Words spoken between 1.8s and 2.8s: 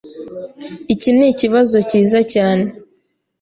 cyiza cyane.